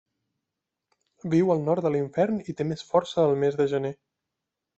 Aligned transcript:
Viu 1.33 1.51
al 1.55 1.61
nord 1.67 1.87
de 1.87 1.91
l'infern 1.97 2.41
i 2.41 2.57
té 2.63 2.67
més 2.71 2.83
força 2.93 3.27
al 3.27 3.37
mes 3.45 3.61
de 3.61 3.69
gener. 3.77 3.95